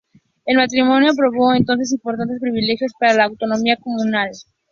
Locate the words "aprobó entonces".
1.11-1.91